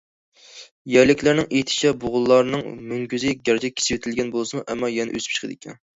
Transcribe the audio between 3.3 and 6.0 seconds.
گەرچە كېسىۋېتىلگەن بولسىمۇ، ئەمما يەنە ئۆسۈپ چىقىدىكەن.